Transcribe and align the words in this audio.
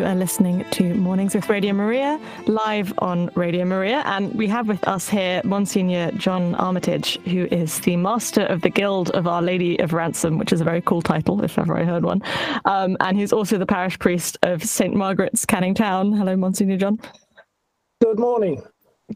You 0.00 0.06
are 0.06 0.14
listening 0.14 0.64
to 0.70 0.94
Mornings 0.94 1.34
with 1.34 1.50
Radio 1.50 1.74
Maria, 1.74 2.18
live 2.46 2.90
on 3.00 3.30
Radio 3.34 3.66
Maria. 3.66 4.02
And 4.06 4.32
we 4.34 4.46
have 4.46 4.66
with 4.66 4.82
us 4.88 5.10
here 5.10 5.42
Monsignor 5.44 6.10
John 6.12 6.54
Armitage, 6.54 7.18
who 7.26 7.44
is 7.50 7.80
the 7.80 7.96
Master 7.96 8.46
of 8.46 8.62
the 8.62 8.70
Guild 8.70 9.10
of 9.10 9.26
Our 9.26 9.42
Lady 9.42 9.78
of 9.78 9.92
Ransom, 9.92 10.38
which 10.38 10.54
is 10.54 10.62
a 10.62 10.64
very 10.64 10.80
cool 10.80 11.02
title, 11.02 11.44
if 11.44 11.58
ever 11.58 11.76
I 11.76 11.84
heard 11.84 12.02
one. 12.02 12.22
Um, 12.64 12.96
and 13.00 13.18
he's 13.18 13.30
also 13.30 13.58
the 13.58 13.66
parish 13.66 13.98
priest 13.98 14.38
of 14.42 14.64
St. 14.64 14.94
Margaret's, 14.94 15.44
Canning 15.44 15.74
Town. 15.74 16.14
Hello, 16.14 16.34
Monsignor 16.34 16.78
John. 16.78 16.98
Good 18.00 18.18
morning. 18.18 18.62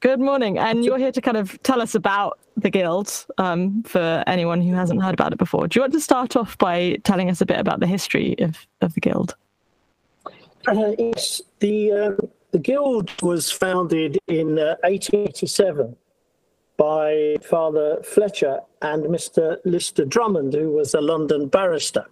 Good 0.01 0.21
morning. 0.21 0.59
And 0.59 0.85
you're 0.85 0.98
here 0.98 1.13
to 1.13 1.21
kind 1.23 1.39
of 1.39 1.59
tell 1.63 1.81
us 1.81 1.95
about 1.95 2.41
the 2.59 2.69
Guild 2.69 3.25
um, 3.39 3.85
for 3.85 4.23
anyone 4.27 4.61
who 4.61 4.75
hasn't 4.75 5.03
heard 5.03 5.15
about 5.15 5.33
it 5.33 5.39
before. 5.39 5.67
Do 5.67 5.79
you 5.79 5.83
want 5.83 5.95
to 5.95 6.01
start 6.01 6.37
off 6.37 6.59
by 6.59 6.98
telling 7.05 7.31
us 7.31 7.41
a 7.41 7.47
bit 7.47 7.59
about 7.59 7.81
the 7.81 7.87
history 7.87 8.37
of, 8.39 8.67
of 8.83 8.93
the 8.93 9.01
Guild? 9.01 9.35
Uh, 10.67 10.93
yes, 10.98 11.43
the 11.61 11.93
um, 11.93 12.19
the 12.53 12.59
guild 12.59 13.11
was 13.23 13.51
founded 13.51 14.19
in 14.29 14.59
uh, 14.59 14.77
1887 14.83 15.97
by 16.77 17.37
Father 17.43 18.03
Fletcher 18.03 18.61
and 18.81 19.05
Mr. 19.05 19.59
Lister 19.65 20.05
Drummond, 20.05 20.55
who 20.55 20.70
was 20.70 20.95
a 20.95 21.01
London 21.01 21.48
barrister, 21.48 22.07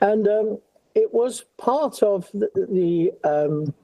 and 0.00 0.28
um, 0.28 0.58
it 0.94 1.12
was 1.12 1.44
part 1.58 2.02
of 2.02 2.30
the, 2.32 2.48
the 2.54 3.12
um, 3.28 3.74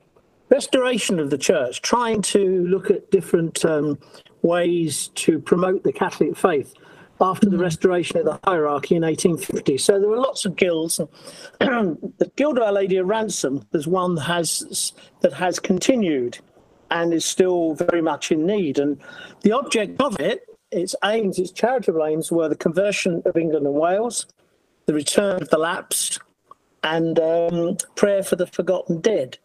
restoration 0.48 1.19
of 1.19 1.30
the 1.30 1.38
church, 1.38 1.83
trying 1.83 2.22
to 2.22 2.64
look 2.66 2.91
at 2.91 3.10
different 3.10 3.64
um, 3.64 3.98
ways 4.42 5.08
to 5.14 5.38
promote 5.38 5.83
the 5.83 5.92
Catholic 5.92 6.36
faith 6.36 6.75
after 7.23 7.48
the 7.48 7.56
restoration 7.56 8.19
of 8.19 8.25
the 8.25 8.39
hierarchy 8.45 8.97
in 8.97 9.03
1850. 9.03 9.78
So 9.78 9.98
there 9.98 10.09
were 10.09 10.19
lots 10.19 10.45
of 10.45 10.56
guilds. 10.56 10.97
the 11.61 12.33
Guild 12.37 12.59
of 12.59 12.65
Our 12.65 12.73
Lady 12.73 12.97
of 12.97 13.06
Ransom 13.06 13.65
is 13.73 13.87
one 13.87 14.17
that 14.17 14.23
has 14.23 14.92
that 15.20 15.33
has 15.33 15.59
continued 15.59 16.39
and 16.91 17.15
is 17.15 17.25
still 17.25 17.75
very 17.75 18.03
much 18.03 18.33
in 18.33 18.45
need. 18.45 18.78
And 18.78 19.00
the 19.43 19.53
object 19.53 20.00
of 20.03 20.20
it, 20.20 20.45
its 20.70 20.95
aims, 21.05 21.39
its 21.39 21.53
charitable 21.53 22.05
aims, 22.05 22.31
were 22.31 22.48
the 22.48 22.56
conversion 22.56 23.23
of 23.25 23.37
England 23.37 23.67
and 23.67 23.75
Wales, 23.75 24.27
the 24.87 24.93
return 24.93 25.41
of 25.41 25.49
the 25.49 25.59
lapsed, 25.59 26.19
and 26.82 27.19
um, 27.19 27.77
prayer 27.94 28.22
for 28.22 28.37
the 28.37 28.47
forgotten 28.47 29.00
dead. 29.00 29.38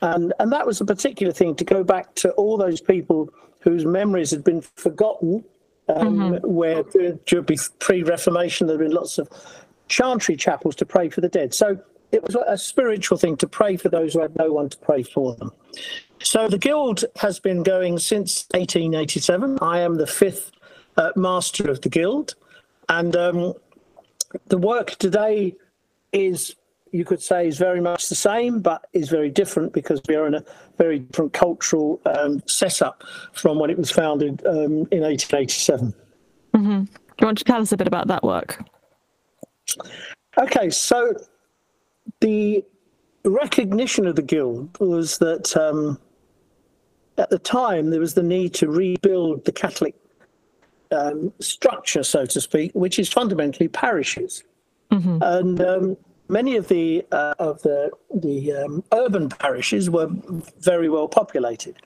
And, 0.00 0.32
and 0.38 0.52
that 0.52 0.66
was 0.66 0.80
a 0.80 0.86
particular 0.86 1.32
thing 1.32 1.54
to 1.56 1.64
go 1.64 1.82
back 1.82 2.14
to 2.16 2.30
all 2.32 2.56
those 2.56 2.80
people 2.80 3.30
whose 3.60 3.84
memories 3.84 4.30
had 4.30 4.44
been 4.44 4.60
forgotten 4.60 5.44
um, 5.88 6.18
mm-hmm. 6.18 6.50
where 6.50 6.82
during 7.26 7.58
pre-Reformation 7.78 8.66
there 8.66 8.76
had 8.76 8.84
been 8.84 8.94
lots 8.94 9.18
of 9.18 9.28
chantry 9.88 10.36
chapels 10.36 10.74
to 10.76 10.86
pray 10.86 11.08
for 11.08 11.20
the 11.20 11.28
dead. 11.28 11.54
So 11.54 11.78
it 12.12 12.22
was 12.22 12.36
a 12.46 12.58
spiritual 12.58 13.18
thing 13.18 13.36
to 13.38 13.46
pray 13.46 13.76
for 13.76 13.88
those 13.88 14.14
who 14.14 14.20
had 14.20 14.36
no 14.36 14.52
one 14.52 14.68
to 14.68 14.78
pray 14.78 15.02
for 15.02 15.34
them. 15.34 15.52
So 16.22 16.48
the 16.48 16.58
guild 16.58 17.04
has 17.16 17.38
been 17.38 17.62
going 17.62 17.98
since 17.98 18.46
1887. 18.52 19.58
I 19.60 19.80
am 19.80 19.96
the 19.96 20.06
fifth 20.06 20.50
uh, 20.96 21.12
master 21.14 21.70
of 21.70 21.82
the 21.82 21.88
guild, 21.88 22.34
and 22.88 23.14
um, 23.16 23.54
the 24.46 24.58
work 24.58 24.92
today 24.92 25.54
is 26.12 26.56
you 26.96 27.04
could 27.04 27.22
say 27.22 27.46
is 27.46 27.58
very 27.58 27.80
much 27.80 28.08
the 28.08 28.14
same, 28.14 28.60
but 28.60 28.86
is 28.94 29.10
very 29.10 29.28
different 29.28 29.72
because 29.74 30.00
we 30.08 30.16
are 30.16 30.26
in 30.26 30.34
a 30.34 30.44
very 30.78 31.00
different 31.00 31.32
cultural 31.34 32.00
um, 32.06 32.42
setup 32.46 33.04
from 33.32 33.58
when 33.58 33.68
it 33.68 33.76
was 33.76 33.90
founded 33.90 34.44
um, 34.46 34.88
in 34.90 35.02
1887. 35.02 35.94
Mm-hmm. 36.54 36.84
Do 36.84 36.90
you 37.20 37.26
want 37.26 37.38
to 37.38 37.44
tell 37.44 37.60
us 37.60 37.72
a 37.72 37.76
bit 37.76 37.86
about 37.86 38.08
that 38.08 38.22
work? 38.22 38.64
Okay, 40.38 40.70
so 40.70 41.14
the 42.20 42.64
recognition 43.24 44.06
of 44.06 44.16
the 44.16 44.22
guild 44.22 44.78
was 44.80 45.18
that 45.18 45.54
um, 45.56 45.98
at 47.18 47.28
the 47.28 47.38
time 47.38 47.90
there 47.90 48.00
was 48.00 48.14
the 48.14 48.22
need 48.22 48.54
to 48.54 48.70
rebuild 48.70 49.44
the 49.44 49.52
Catholic 49.52 49.94
um, 50.92 51.32
structure, 51.40 52.02
so 52.02 52.24
to 52.24 52.40
speak, 52.40 52.72
which 52.74 52.98
is 52.98 53.12
fundamentally 53.12 53.68
parishes. 53.68 54.44
Mm-hmm. 54.90 55.18
And 55.20 55.60
um, 55.60 55.96
many 56.28 56.56
of 56.56 56.68
the 56.68 57.06
uh, 57.12 57.34
of 57.38 57.62
the 57.62 57.90
the 58.14 58.52
um, 58.52 58.84
urban 58.92 59.28
parishes 59.28 59.90
were 59.90 60.08
very 60.60 60.88
well 60.88 61.08
populated, 61.08 61.76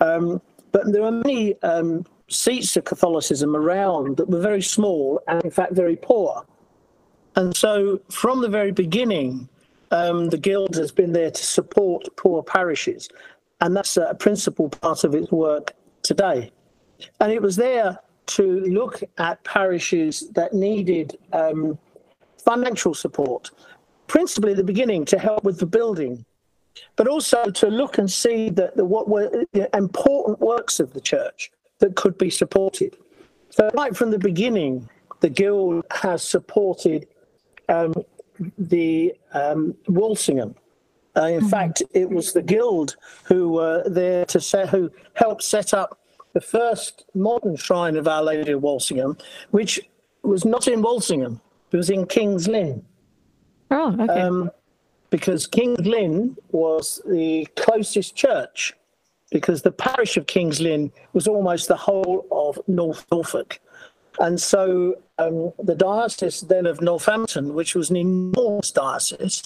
um, 0.00 0.40
but 0.72 0.92
there 0.92 1.02
are 1.02 1.12
many 1.12 1.60
um, 1.62 2.04
seats 2.28 2.76
of 2.76 2.84
Catholicism 2.84 3.54
around 3.54 4.16
that 4.16 4.28
were 4.28 4.40
very 4.40 4.62
small 4.62 5.20
and 5.28 5.44
in 5.44 5.50
fact 5.50 5.72
very 5.72 5.96
poor. 5.96 6.44
And 7.36 7.54
so, 7.54 8.00
from 8.10 8.40
the 8.40 8.48
very 8.48 8.72
beginning, 8.72 9.48
um, 9.90 10.30
the 10.30 10.38
guild 10.38 10.74
has 10.76 10.90
been 10.90 11.12
there 11.12 11.30
to 11.30 11.44
support 11.44 12.08
poor 12.16 12.42
parishes, 12.42 13.08
and 13.60 13.76
that's 13.76 13.96
a 13.96 14.14
principal 14.14 14.68
part 14.68 15.04
of 15.04 15.14
its 15.14 15.30
work 15.30 15.72
today. 16.02 16.50
And 17.20 17.30
it 17.30 17.42
was 17.42 17.56
there 17.56 17.98
to 18.26 18.60
look 18.60 19.02
at 19.18 19.44
parishes 19.44 20.30
that 20.30 20.54
needed 20.54 21.16
um, 21.32 21.78
financial 22.38 22.94
support 22.94 23.50
principally 24.06 24.52
at 24.52 24.56
the 24.56 24.64
beginning 24.64 25.04
to 25.06 25.18
help 25.18 25.44
with 25.44 25.58
the 25.58 25.66
building, 25.66 26.24
but 26.96 27.08
also 27.08 27.50
to 27.50 27.68
look 27.68 27.98
and 27.98 28.10
see 28.10 28.50
that 28.50 28.76
the, 28.76 28.84
what 28.84 29.08
were 29.08 29.44
the 29.52 29.68
important 29.76 30.40
works 30.40 30.80
of 30.80 30.92
the 30.92 31.00
church 31.00 31.50
that 31.78 31.96
could 31.96 32.16
be 32.18 32.30
supported. 32.30 32.96
So, 33.50 33.70
right 33.74 33.96
from 33.96 34.10
the 34.10 34.18
beginning, 34.18 34.88
the 35.20 35.30
Guild 35.30 35.84
has 35.90 36.22
supported 36.22 37.06
um, 37.68 37.94
the 38.58 39.14
um, 39.32 39.74
Walsingham. 39.88 40.54
Uh, 41.16 41.22
in 41.22 41.40
mm-hmm. 41.40 41.48
fact, 41.48 41.82
it 41.94 42.10
was 42.10 42.32
the 42.32 42.42
Guild 42.42 42.96
who 43.24 43.50
were 43.52 43.82
there 43.88 44.24
to 44.26 44.40
set, 44.40 44.68
who 44.68 44.90
helped 45.14 45.42
set 45.42 45.72
up 45.72 45.98
the 46.34 46.40
first 46.40 47.06
modern 47.14 47.56
shrine 47.56 47.96
of 47.96 48.06
Our 48.06 48.22
Lady 48.22 48.52
of 48.52 48.62
Walsingham, 48.62 49.16
which 49.52 49.80
was 50.22 50.44
not 50.44 50.68
in 50.68 50.82
Walsingham, 50.82 51.40
it 51.72 51.76
was 51.76 51.88
in 51.88 52.06
King's 52.06 52.46
Lynn. 52.46 52.84
Oh, 53.70 53.96
okay. 53.98 54.20
Um, 54.20 54.50
because 55.10 55.46
King's 55.46 55.80
Lynn 55.80 56.36
was 56.50 57.00
the 57.06 57.46
closest 57.56 58.16
church, 58.16 58.74
because 59.30 59.62
the 59.62 59.72
parish 59.72 60.16
of 60.16 60.26
King's 60.26 60.60
Lynn 60.60 60.92
was 61.12 61.26
almost 61.26 61.68
the 61.68 61.76
whole 61.76 62.26
of 62.30 62.58
North 62.66 63.06
Norfolk. 63.10 63.60
And 64.18 64.40
so 64.40 64.96
um, 65.18 65.52
the 65.62 65.74
diocese 65.74 66.40
then 66.42 66.66
of 66.66 66.80
Northampton, 66.80 67.54
which 67.54 67.74
was 67.74 67.90
an 67.90 67.96
enormous 67.96 68.70
diocese, 68.70 69.42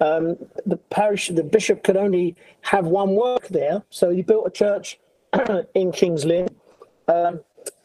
um, 0.00 0.36
the 0.66 0.76
parish, 0.76 1.28
the 1.28 1.42
bishop 1.42 1.84
could 1.84 1.96
only 1.96 2.34
have 2.62 2.86
one 2.86 3.14
work 3.14 3.48
there. 3.48 3.82
So 3.90 4.10
he 4.10 4.22
built 4.22 4.46
a 4.46 4.50
church 4.50 4.98
in 5.74 5.92
King's 5.92 6.24
Lynn. 6.24 6.48
Um, 7.08 7.40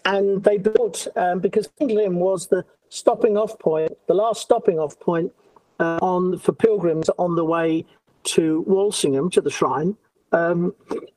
and 0.05 0.43
they 0.43 0.57
built, 0.57 1.07
um, 1.15 1.39
because 1.39 1.67
King's 1.77 1.93
Lynn 1.93 2.15
was 2.15 2.47
the 2.47 2.65
stopping 2.89 3.37
off 3.37 3.59
point, 3.59 3.91
the 4.07 4.13
last 4.13 4.41
stopping 4.41 4.79
off 4.79 4.99
point 4.99 5.31
uh, 5.79 5.99
on 6.01 6.37
for 6.39 6.53
pilgrims 6.53 7.09
on 7.17 7.35
the 7.35 7.45
way 7.45 7.85
to 8.23 8.63
Walsingham 8.67 9.29
to 9.31 9.41
the 9.41 9.49
shrine. 9.49 9.95
Um, 10.31 10.73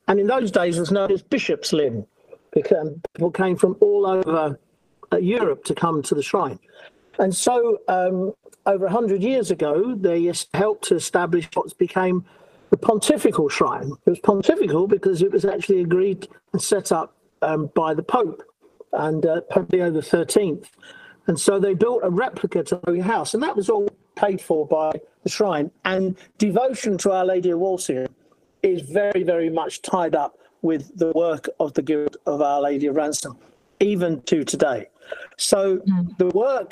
and 0.06 0.20
in 0.20 0.26
those 0.26 0.50
days, 0.50 0.76
it 0.76 0.80
was 0.80 0.92
known 0.92 1.10
as 1.10 1.22
Bishop's 1.22 1.72
Lynn 1.72 2.06
because 2.52 2.90
people 3.14 3.30
came 3.30 3.56
from 3.56 3.76
all 3.80 4.06
over 4.06 4.58
uh, 5.12 5.16
Europe 5.16 5.64
to 5.64 5.74
come 5.74 6.02
to 6.02 6.14
the 6.14 6.22
shrine. 6.22 6.58
And 7.18 7.34
so, 7.34 7.78
um, 7.88 8.32
over 8.66 8.84
100 8.84 9.22
years 9.22 9.50
ago, 9.50 9.94
they 9.94 10.32
helped 10.54 10.84
to 10.84 10.94
establish 10.94 11.48
what 11.54 11.76
became 11.78 12.24
the 12.70 12.76
pontifical 12.76 13.48
shrine. 13.48 13.92
It 14.06 14.10
was 14.10 14.18
pontifical 14.20 14.86
because 14.86 15.22
it 15.22 15.32
was 15.32 15.44
actually 15.44 15.80
agreed 15.80 16.28
and 16.52 16.62
set 16.62 16.92
up 16.92 17.16
um, 17.42 17.70
by 17.74 17.94
the 17.94 18.02
Pope 18.02 18.42
and 18.92 19.24
uh, 19.26 19.40
Pope 19.42 19.72
Leo 19.72 19.90
the 19.90 20.02
Thirteenth, 20.02 20.70
and 21.26 21.38
so 21.38 21.58
they 21.58 21.74
built 21.74 22.00
a 22.02 22.10
replica 22.10 22.62
to 22.64 22.80
the 22.86 23.00
house, 23.00 23.34
and 23.34 23.42
that 23.42 23.56
was 23.56 23.68
all 23.68 23.88
paid 24.24 24.40
for 24.48 24.60
by 24.66 24.90
the 25.24 25.30
shrine. 25.36 25.70
And 25.84 26.16
devotion 26.46 26.92
to 27.02 27.12
Our 27.16 27.26
Lady 27.32 27.50
of 27.54 27.58
Walsingham 27.64 28.12
is 28.62 28.80
very, 28.82 29.22
very 29.32 29.50
much 29.60 29.82
tied 29.82 30.14
up 30.14 30.32
with 30.62 30.82
the 31.02 31.10
work 31.24 31.44
of 31.58 31.68
the 31.76 31.82
Guild 31.82 32.16
of 32.26 32.42
Our 32.50 32.60
Lady 32.68 32.86
of 32.90 32.96
Ransom, 32.96 33.34
even 33.80 34.20
to 34.30 34.44
today. 34.44 34.80
So 35.36 35.60
mm. 35.78 36.18
the 36.18 36.28
work 36.28 36.70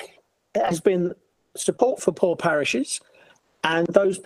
has 0.55 0.79
been 0.79 1.13
support 1.55 1.99
for 2.03 2.11
poor 2.11 2.35
parishes, 2.35 3.01
and 3.63 3.87
those 3.87 4.19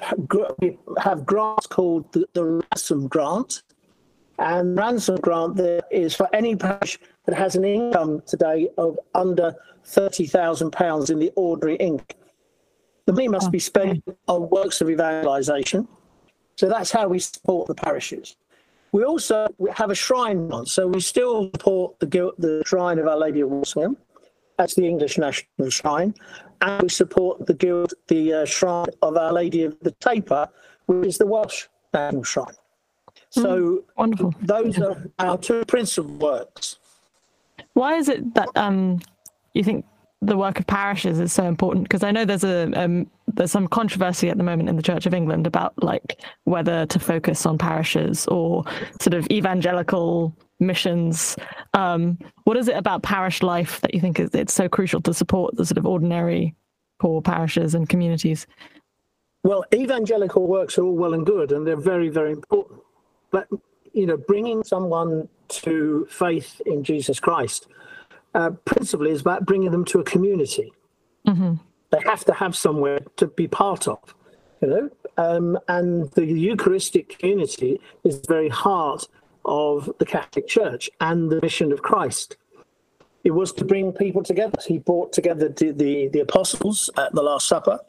have 1.08 1.26
grants 1.26 1.68
called 1.68 2.12
the, 2.14 2.28
the 2.34 2.44
ransom 2.62 3.08
grant. 3.08 3.64
And 4.38 4.78
ransom 4.78 5.18
grant 5.26 5.56
there 5.56 5.82
is 5.92 6.16
for 6.16 6.28
any 6.34 6.56
parish 6.56 7.00
that 7.26 7.36
has 7.36 7.56
an 7.56 7.64
income 7.64 8.22
today 8.34 8.70
of 8.78 9.00
under 9.14 9.56
thirty 9.86 10.28
thousand 10.28 10.72
pounds 10.72 11.10
in 11.10 11.20
the 11.20 11.32
ordinary 11.36 11.78
income. 11.78 12.18
The 13.06 13.14
money 13.14 13.28
must 13.28 13.52
be 13.52 13.60
spent 13.60 14.04
on 14.28 14.50
works 14.50 14.82
of 14.82 14.90
evangelisation. 14.90 15.88
So 16.56 16.70
that's 16.70 16.92
how 16.92 17.08
we 17.08 17.20
support 17.20 17.68
the 17.68 17.76
parishes. 17.76 18.38
We 18.92 19.04
also 19.04 19.48
have 19.74 19.90
a 19.90 19.96
shrine 19.96 20.52
on, 20.52 20.68
so 20.68 20.88
we 20.88 21.00
still 21.00 21.50
support 21.52 22.00
the, 22.00 22.32
the 22.38 22.64
Shrine 22.66 23.00
of 23.00 23.08
Our 23.08 23.18
Lady 23.18 23.42
of 23.42 23.50
Walsingham. 23.50 23.98
That's 24.58 24.76
the 24.76 24.88
English 24.88 25.18
National 25.18 25.70
Shrine. 25.70 26.14
And 26.62 26.84
we 26.84 26.90
support 26.90 27.46
the 27.48 27.56
Guild, 27.56 27.94
the 28.08 28.34
uh, 28.34 28.46
Shrine 28.46 28.86
of 29.02 29.18
Our 29.18 29.34
Lady 29.34 29.64
of 29.64 29.78
the 29.82 29.92
Taper, 29.92 30.48
which 30.86 31.08
is 31.08 31.18
the 31.18 31.26
Welsh 31.26 31.66
National 31.92 32.24
Shrine. 32.24 32.56
So 33.32 33.44
mm, 33.44 33.84
wonderful. 33.98 34.34
those 34.42 34.80
are 34.80 35.04
our 35.18 35.40
two 35.40 35.66
principal 35.66 36.12
works. 36.12 36.78
Why 37.74 37.96
is 37.96 38.10
it 38.10 38.36
that 38.36 38.50
um, 38.56 39.00
you 39.56 39.64
think 39.64 39.86
the 40.26 40.38
work 40.38 40.60
of 40.60 40.68
parishes 40.68 41.20
is 41.20 41.34
so 41.34 41.46
important? 41.46 41.84
Because 41.84 42.04
I 42.04 42.12
know 42.12 42.26
there's 42.26 42.44
a 42.44 42.72
um, 42.82 43.10
there's 43.28 43.52
some 43.52 43.68
controversy 43.68 44.30
at 44.30 44.38
the 44.38 44.44
moment 44.44 44.70
in 44.70 44.76
the 44.76 44.82
Church 44.82 45.06
of 45.06 45.14
England 45.14 45.48
about 45.48 45.74
like 45.82 46.22
whether 46.46 46.86
to 46.86 47.00
focus 47.00 47.46
on 47.46 47.58
parishes 47.58 48.28
or 48.28 48.64
sort 49.02 49.14
of 49.14 49.28
evangelical 49.32 50.36
missions. 50.60 51.36
Um, 51.74 52.18
what 52.46 52.58
is 52.58 52.68
it 52.68 52.78
about 52.78 53.04
parish 53.04 53.42
life 53.42 53.82
that 53.82 53.94
you 53.94 54.02
think 54.02 54.20
is 54.20 54.30
it's 54.34 54.54
so 54.54 54.70
crucial 54.70 55.02
to 55.02 55.14
support 55.14 55.56
the 55.56 55.66
sort 55.66 55.78
of 55.78 55.86
ordinary 55.86 56.56
poor 57.00 57.22
parishes 57.22 57.76
and 57.76 57.88
communities? 57.90 58.48
Well, 59.44 59.66
evangelical 59.74 60.48
works 60.48 60.78
are 60.78 60.84
all 60.84 60.96
well 60.96 61.14
and 61.14 61.26
good, 61.26 61.52
and 61.52 61.68
they're 61.68 61.76
very, 61.76 62.10
very 62.10 62.32
important. 62.32 62.80
But 63.32 63.48
you 63.94 64.06
know, 64.06 64.18
bringing 64.18 64.64
someone 64.64 65.30
to 65.50 66.08
faith 66.10 66.62
in 66.66 66.84
Jesus 66.84 67.20
Christ 67.20 67.68
uh, 68.34 68.52
principally 68.66 69.12
is 69.12 69.22
about 69.22 69.46
bringing 69.46 69.72
them 69.72 69.86
to 69.86 70.00
a 70.00 70.04
community. 70.04 70.72
Mm-hmm. 71.28 71.56
They 71.92 72.00
have 72.06 72.26
to 72.26 72.34
have 72.34 72.56
somewhere 72.56 73.00
to 73.18 73.28
be 73.28 73.48
part 73.48 73.88
of, 73.88 74.16
you 74.62 74.68
know. 74.68 74.90
Um, 75.18 75.60
and 75.68 76.12
the 76.12 76.26
Eucharistic 76.26 77.20
community 77.20 77.80
is 78.04 78.22
the 78.22 78.28
very 78.28 78.50
heart 78.50 79.08
of 79.46 79.92
the 80.00 80.06
Catholic 80.06 80.48
Church 80.48 80.90
and 81.02 81.30
the 81.30 81.40
mission 81.42 81.72
of 81.72 81.82
Christ. 81.82 82.38
It 83.24 83.32
was 83.32 83.54
to 83.54 83.66
bring 83.66 83.92
people 83.92 84.24
together. 84.24 84.58
He 84.68 84.80
brought 84.80 85.14
together 85.14 85.50
the, 85.50 85.72
the, 85.72 86.08
the 86.10 86.20
apostles 86.22 86.90
at 86.98 87.14
the 87.14 87.22
Last 87.22 87.48
Supper. 87.48 87.80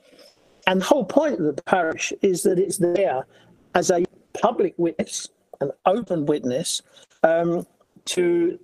And 0.67 0.81
the 0.81 0.85
whole 0.85 1.05
point 1.05 1.41
of 1.41 1.57
the 1.57 1.63
parish 1.63 2.13
is 2.23 2.43
that 2.43 2.59
it's 2.59 2.79
there 2.79 3.27
as 3.75 3.91
a 3.91 4.05
public 4.41 4.75
witness, 4.77 5.29
an 5.61 5.71
open 5.87 6.27
witness 6.27 6.83
um, 7.23 7.67
to 8.07 8.59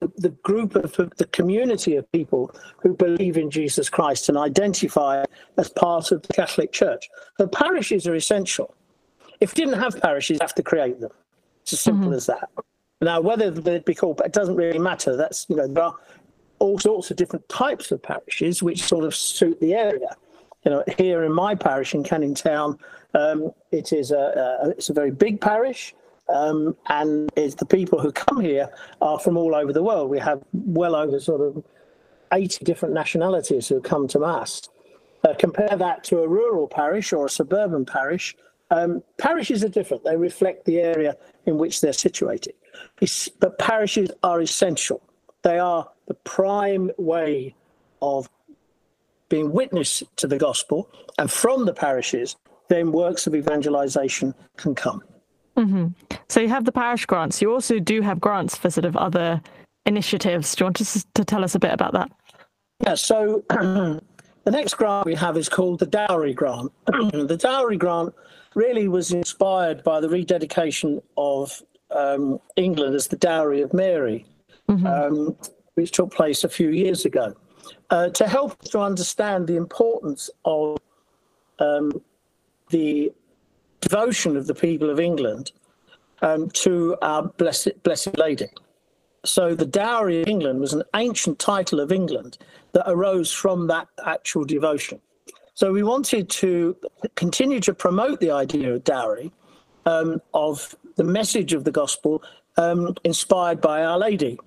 the, 0.00 0.12
the 0.16 0.30
group 0.42 0.74
of 0.76 0.92
the 1.16 1.26
community 1.32 1.96
of 1.96 2.10
people 2.12 2.54
who 2.78 2.94
believe 2.94 3.36
in 3.36 3.50
Jesus 3.50 3.88
Christ 3.88 4.28
and 4.28 4.38
identify 4.38 5.24
as 5.56 5.68
part 5.68 6.12
of 6.12 6.22
the 6.22 6.32
Catholic 6.32 6.72
Church. 6.72 7.08
The 7.38 7.48
parishes 7.48 8.06
are 8.06 8.14
essential. 8.14 8.74
If 9.40 9.56
you 9.56 9.64
didn't 9.64 9.80
have 9.80 10.00
parishes, 10.00 10.36
you 10.36 10.38
have 10.42 10.54
to 10.54 10.62
create 10.62 11.00
them. 11.00 11.10
It's 11.62 11.72
as 11.72 11.80
simple 11.80 12.08
mm-hmm. 12.08 12.16
as 12.16 12.26
that. 12.26 12.48
Now, 13.00 13.20
whether 13.20 13.50
they'd 13.50 13.84
be 13.84 13.94
called, 13.94 14.20
it 14.24 14.32
doesn't 14.32 14.56
really 14.56 14.78
matter. 14.78 15.16
That's, 15.16 15.46
you 15.48 15.56
know, 15.56 15.66
there 15.66 15.84
are 15.84 15.96
all 16.58 16.78
sorts 16.78 17.10
of 17.10 17.16
different 17.16 17.48
types 17.48 17.90
of 17.90 18.02
parishes 18.02 18.62
which 18.62 18.82
sort 18.82 19.04
of 19.04 19.14
suit 19.14 19.60
the 19.60 19.74
area. 19.74 20.16
You 20.64 20.70
know, 20.70 20.84
here 20.96 21.24
in 21.24 21.32
my 21.32 21.54
parish 21.54 21.94
in 21.94 22.04
Canning 22.04 22.34
Town, 22.34 22.78
um, 23.14 23.50
it 23.70 23.92
is 23.92 24.12
a, 24.12 24.60
a, 24.62 24.68
it's 24.70 24.88
a 24.88 24.94
very 24.94 25.10
big 25.10 25.40
parish. 25.40 25.94
Um, 26.28 26.76
and 26.88 27.30
it's 27.36 27.54
the 27.56 27.66
people 27.66 28.00
who 28.00 28.10
come 28.12 28.40
here 28.40 28.70
are 29.00 29.18
from 29.18 29.36
all 29.36 29.54
over 29.54 29.72
the 29.72 29.82
world. 29.82 30.10
We 30.10 30.18
have 30.18 30.42
well 30.52 30.94
over 30.94 31.20
sort 31.20 31.40
of 31.40 31.62
80 32.32 32.64
different 32.64 32.94
nationalities 32.94 33.68
who 33.68 33.80
come 33.80 34.08
to 34.08 34.18
Mass. 34.18 34.68
Uh, 35.22 35.34
compare 35.38 35.76
that 35.76 36.04
to 36.04 36.18
a 36.18 36.28
rural 36.28 36.68
parish 36.68 37.12
or 37.12 37.26
a 37.26 37.30
suburban 37.30 37.84
parish. 37.84 38.36
Um, 38.70 39.02
parishes 39.18 39.62
are 39.62 39.68
different, 39.68 40.04
they 40.04 40.16
reflect 40.16 40.64
the 40.64 40.80
area 40.80 41.16
in 41.46 41.58
which 41.58 41.80
they're 41.80 41.92
situated. 41.92 42.54
It's, 43.00 43.28
but 43.28 43.58
parishes 43.58 44.10
are 44.22 44.40
essential, 44.40 45.02
they 45.42 45.58
are 45.58 45.88
the 46.06 46.14
prime 46.14 46.90
way 46.98 47.54
of 48.02 48.28
being 49.28 49.52
witness 49.52 50.02
to 50.16 50.26
the 50.26 50.38
gospel. 50.38 50.90
And 51.18 51.30
from 51.30 51.64
the 51.64 51.72
parishes, 51.72 52.36
then 52.68 52.92
works 52.92 53.26
of 53.26 53.34
evangelization 53.34 54.34
can 54.56 54.74
come. 54.74 55.02
Mm-hmm. 55.56 55.88
So 56.28 56.40
you 56.40 56.48
have 56.48 56.64
the 56.64 56.72
parish 56.72 57.06
grants. 57.06 57.40
You 57.40 57.52
also 57.52 57.78
do 57.78 58.00
have 58.02 58.20
grants 58.20 58.56
for 58.56 58.70
sort 58.70 58.84
of 58.84 58.96
other 58.96 59.40
initiatives. 59.86 60.54
Do 60.54 60.62
you 60.62 60.66
want 60.66 60.76
to, 60.76 61.06
to 61.14 61.24
tell 61.24 61.44
us 61.44 61.54
a 61.54 61.58
bit 61.58 61.72
about 61.72 61.92
that? 61.92 62.10
Yeah. 62.80 62.94
So 62.94 63.44
the 63.48 64.00
next 64.46 64.74
grant 64.74 65.06
we 65.06 65.14
have 65.14 65.36
is 65.36 65.48
called 65.48 65.78
the 65.78 65.86
Dowry 65.86 66.34
Grant. 66.34 66.72
the 66.86 67.38
Dowry 67.40 67.76
Grant 67.76 68.14
really 68.54 68.88
was 68.88 69.12
inspired 69.12 69.82
by 69.82 70.00
the 70.00 70.08
rededication 70.08 71.00
of 71.16 71.62
um, 71.90 72.40
England 72.56 72.94
as 72.94 73.08
the 73.08 73.16
Dowry 73.16 73.62
of 73.62 73.72
Mary, 73.72 74.26
mm-hmm. 74.68 74.86
um, 74.86 75.36
which 75.74 75.92
took 75.92 76.12
place 76.12 76.44
a 76.44 76.48
few 76.48 76.70
years 76.70 77.04
ago, 77.04 77.34
uh, 77.90 78.08
to 78.10 78.26
help 78.26 78.60
us 78.62 78.68
to 78.70 78.80
understand 78.80 79.46
the 79.46 79.56
importance 79.56 80.30
of 80.44 80.78
um, 81.58 82.00
the 82.70 83.12
devotion 83.88 84.36
of 84.36 84.46
the 84.46 84.54
people 84.54 84.90
of 84.90 84.98
England 84.98 85.52
um, 86.22 86.50
to 86.50 86.96
our 87.02 87.22
Blessed, 87.22 87.82
Blessed 87.82 88.16
Lady. 88.18 88.48
So 89.24 89.54
the 89.54 89.66
Dowry 89.66 90.22
of 90.22 90.28
England 90.28 90.60
was 90.60 90.72
an 90.72 90.82
ancient 90.94 91.38
title 91.38 91.80
of 91.80 91.90
England 91.92 92.38
that 92.72 92.84
arose 92.86 93.32
from 93.32 93.66
that 93.68 93.88
actual 94.04 94.44
devotion. 94.44 95.00
So 95.54 95.72
we 95.72 95.82
wanted 95.82 96.28
to 96.30 96.76
continue 97.14 97.60
to 97.60 97.72
promote 97.72 98.20
the 98.20 98.32
idea 98.32 98.74
of 98.74 98.84
dowry, 98.84 99.32
um, 99.86 100.20
of 100.32 100.74
the 100.96 101.04
message 101.04 101.52
of 101.52 101.64
the 101.64 101.70
gospel 101.70 102.22
um, 102.56 102.94
inspired 103.04 103.60
by 103.60 103.84
Our 103.84 103.98
Lady. 103.98 104.38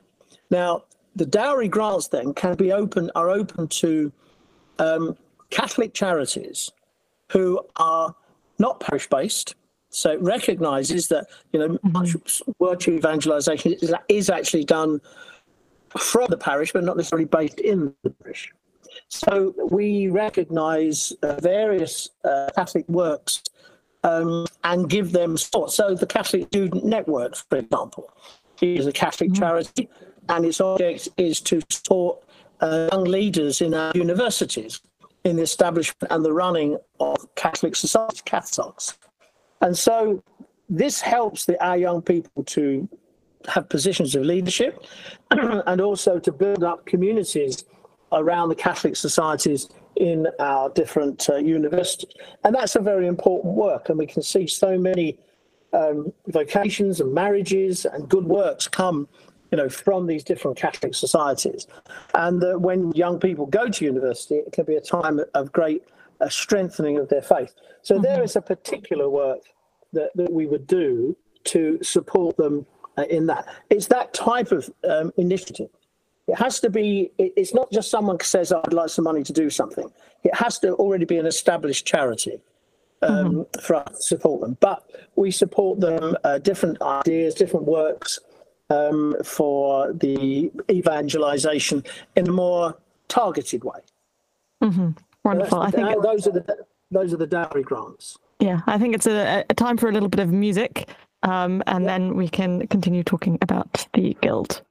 Now, 0.50 0.84
the 1.16 1.26
dowry 1.26 1.68
grants 1.68 2.10
then 2.10 2.34
can 2.34 2.56
be 2.56 2.72
open 2.72 3.10
are 3.16 3.30
open 3.30 3.68
to 3.68 4.12
um, 4.80 5.18
Catholic 5.50 5.94
charities 5.94 6.72
who 7.32 7.60
are 7.78 8.14
not 8.60 8.80
parish 8.80 9.08
based. 9.10 9.56
So 9.90 10.12
it 10.12 10.22
recognizes 10.22 11.08
that 11.10 11.28
you 11.54 11.60
know 11.60 11.70
mm-hmm. 11.70 11.92
much 11.92 12.16
virtue 12.62 12.92
evangelization 12.92 13.74
is, 13.74 13.94
is 14.10 14.30
actually 14.30 14.66
done 14.66 15.02
from 15.98 16.28
the 16.30 16.38
parish, 16.38 16.74
but 16.74 16.84
not 16.84 16.98
necessarily 16.98 17.26
based 17.26 17.60
in 17.60 17.94
the 18.04 18.10
parish. 18.10 18.52
So 19.10 19.54
we 19.70 20.10
recognize 20.10 21.14
uh, 21.24 21.40
various 21.40 22.10
uh, 22.24 22.50
Catholic 22.56 22.88
works 22.90 23.44
um, 24.04 24.46
and 24.64 24.90
give 24.90 25.12
them 25.12 25.38
support. 25.38 25.72
So 25.72 25.96
the 25.96 26.06
Catholic 26.06 26.48
Student 26.48 26.84
Network, 26.84 27.36
for 27.36 27.58
example, 27.58 28.12
is 28.62 28.88
a 28.88 28.92
Catholic 28.92 29.32
mm-hmm. 29.32 29.42
charity, 29.42 29.90
and 30.30 30.46
its 30.46 30.60
object 30.60 31.10
is 31.18 31.40
to 31.42 31.62
support 31.70 32.24
uh, 32.60 32.90
young 32.92 33.06
leaders 33.06 33.62
in 33.62 33.74
our 33.74 33.92
universities 33.96 34.82
in 35.24 35.36
the 35.36 35.44
establishment 35.44 36.12
and 36.12 36.24
the 36.24 36.34
running 36.34 36.78
of 37.00 37.18
Catholic 37.36 37.76
society, 37.76 38.22
Catholics. 38.26 38.98
And 39.62 39.78
so 39.78 40.24
this 40.70 41.02
helps 41.02 41.46
the, 41.46 41.62
our 41.64 41.78
young 41.78 42.02
people 42.02 42.44
to 42.44 42.88
have 43.48 43.70
positions 43.70 44.16
of 44.16 44.24
leadership 44.24 44.86
and 45.32 45.82
also 45.82 46.20
to 46.20 46.32
build 46.32 46.64
up 46.64 46.86
communities 46.86 47.66
around 48.12 48.50
the 48.50 48.56
Catholic 48.56 48.96
societies 48.96 49.70
in 49.96 50.28
our 50.40 50.70
different 50.70 51.30
uh, 51.30 51.36
universities. 51.36 52.14
And 52.44 52.54
that's 52.54 52.76
a 52.76 52.80
very 52.80 53.08
important 53.08 53.56
work. 53.56 53.90
And 53.90 53.98
we 53.98 54.06
can 54.08 54.22
see 54.22 54.48
so 54.48 54.78
many 54.78 55.18
um, 55.74 56.14
vocations 56.28 57.02
and 57.02 57.14
marriages 57.14 57.86
and 57.86 58.08
good 58.08 58.26
works 58.26 58.68
come 58.68 59.08
you 59.52 59.58
know, 59.58 59.70
from 59.70 60.08
these 60.08 60.24
different 60.24 60.58
Catholic 60.58 60.94
societies. 60.94 61.68
And 62.14 62.42
that 62.42 62.62
when 62.62 62.92
young 62.92 63.20
people 63.20 63.46
go 63.46 63.70
to 63.70 63.86
university, 63.86 64.36
it 64.36 64.52
can 64.52 64.66
be 64.66 64.76
a 64.76 64.82
time 64.82 65.22
of 65.34 65.52
great 65.52 65.84
uh, 66.20 66.30
strengthening 66.30 66.98
of 66.98 67.10
their 67.10 67.22
faith. 67.22 67.54
So 67.82 67.96
mm-hmm. 67.96 68.04
there 68.04 68.24
is 68.24 68.36
a 68.36 68.42
particular 68.42 69.10
work 69.10 69.42
that, 69.94 70.12
that 70.16 70.32
we 70.32 70.46
would 70.46 70.68
do 70.68 71.16
to 71.46 71.80
support 71.82 72.38
them 72.38 72.66
uh, 72.98 73.04
in 73.04 73.28
that. 73.28 73.48
It's 73.70 73.88
that 73.88 74.14
type 74.14 74.52
of 74.52 74.70
um, 74.90 75.14
initiative. 75.18 75.70
It 76.28 76.36
has 76.36 76.60
to 76.60 76.70
be, 76.70 77.12
it's 77.18 77.54
not 77.54 77.72
just 77.72 77.90
someone 77.90 78.20
says, 78.20 78.52
I'd 78.52 78.74
like 78.74 78.90
some 78.90 79.06
money 79.06 79.24
to 79.24 79.32
do 79.32 79.50
something. 79.50 79.90
It 80.26 80.36
has 80.36 80.60
to 80.60 80.74
already 80.74 81.06
be 81.06 81.18
an 81.18 81.26
established 81.26 81.88
charity 81.88 82.42
um, 83.02 83.46
mm-hmm. 83.46 83.60
for 83.62 83.76
us 83.76 83.98
to 83.98 84.04
support 84.04 84.42
them. 84.42 84.58
But 84.60 84.84
we 85.16 85.32
support 85.32 85.80
them, 85.80 86.18
uh, 86.26 86.40
different 86.40 86.82
ideas, 86.82 87.34
different 87.34 87.66
works 87.66 88.20
um, 88.70 89.16
for 89.24 89.94
the 89.94 90.52
evangelization 90.70 91.84
in 92.16 92.28
a 92.28 92.32
more 92.32 92.78
targeted 93.08 93.64
way. 93.64 93.80
Mm-hmm. 94.64 94.92
Wonderful. 95.24 95.60
I 95.60 95.72
think 95.72 96.04
those 96.04 96.28
are 96.28 96.32
the 96.32 96.66
those 96.92 97.14
are 97.14 97.18
the 97.18 97.28
dowry 97.28 97.64
grants. 97.64 98.18
Yeah, 98.40 98.62
I 98.68 98.78
think 98.78 98.96
it's 98.96 99.08
a, 99.08 99.44
a 99.50 99.54
time 99.54 99.78
for 99.78 99.90
a 99.90 99.92
little 99.92 100.10
bit 100.10 100.20
of 100.20 100.32
music, 100.32 100.90
um, 101.24 101.64
and 101.68 101.84
yep. 101.84 101.92
then 101.92 102.16
we 102.16 102.30
can 102.30 102.68
continue 102.68 103.04
talking 103.04 103.38
about 103.42 103.88
the 103.94 104.16
guild. 104.22 104.62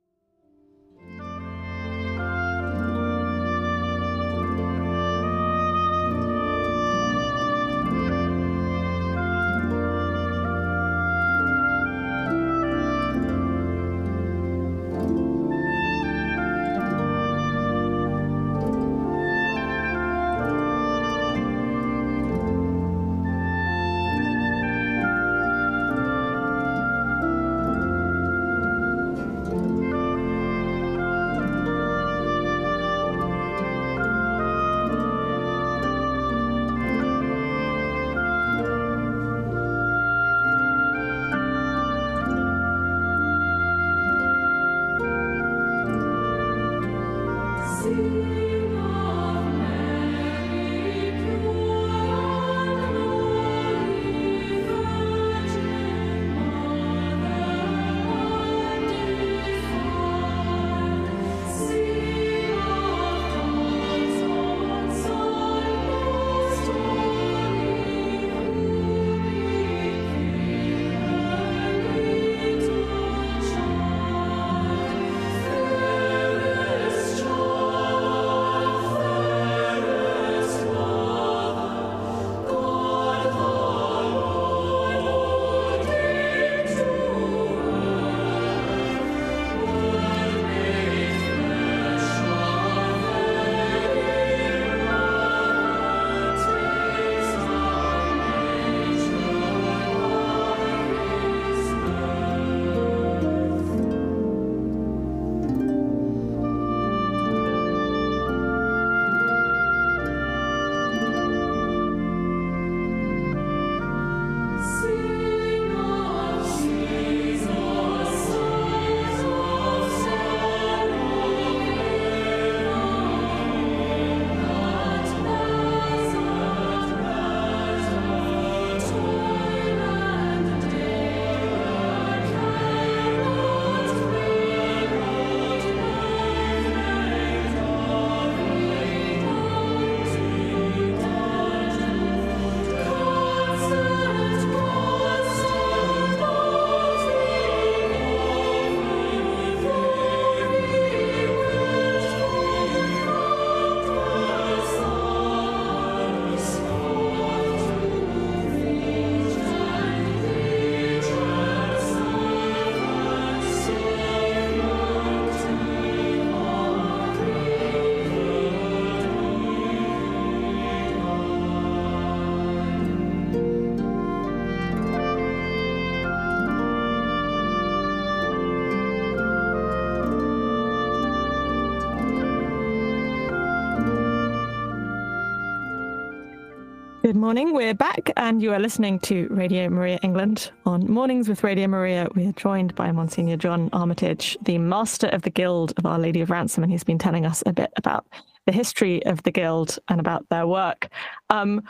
Good 187.07 187.15
morning. 187.15 187.53
We're 187.53 187.73
back, 187.73 188.11
and 188.17 188.43
you 188.43 188.53
are 188.53 188.59
listening 188.59 188.99
to 189.03 189.29
Radio 189.31 189.69
Maria 189.69 190.01
England. 190.03 190.51
On 190.65 190.91
Mornings 190.91 191.29
with 191.29 191.45
Radio 191.45 191.69
Maria, 191.69 192.09
we 192.17 192.27
are 192.27 192.33
joined 192.33 192.75
by 192.75 192.91
Monsignor 192.91 193.37
John 193.37 193.71
Armitage, 193.73 194.37
the 194.43 194.59
master 194.59 195.07
of 195.11 195.23
the 195.23 195.31
Guild 195.31 195.73
of 195.77 195.87
Our 195.87 196.01
Lady 196.01 196.21
of 196.21 196.31
Ransom, 196.31 196.65
and 196.65 196.73
he's 196.73 196.83
been 196.83 196.99
telling 196.99 197.25
us 197.25 197.45
a 197.47 197.53
bit 197.53 197.73
about 197.77 198.09
the 198.47 198.51
history 198.51 199.07
of 199.07 199.23
the 199.23 199.31
Guild 199.31 199.79
and 199.87 200.01
about 200.01 200.29
their 200.31 200.49
work. 200.49 200.89
Um, 201.31 201.63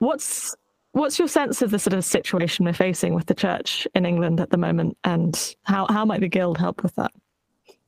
what's 0.00 0.56
what's 0.90 1.20
your 1.20 1.28
sense 1.28 1.62
of 1.62 1.70
the 1.70 1.78
sort 1.78 1.94
of 1.94 2.04
situation 2.04 2.64
we're 2.64 2.72
facing 2.72 3.14
with 3.14 3.26
the 3.26 3.34
Church 3.34 3.86
in 3.94 4.04
England 4.04 4.40
at 4.40 4.50
the 4.50 4.56
moment, 4.56 4.98
and 5.04 5.54
how 5.62 5.86
how 5.88 6.04
might 6.04 6.20
the 6.20 6.26
Guild 6.26 6.58
help 6.58 6.82
with 6.82 6.96
that? 6.96 7.12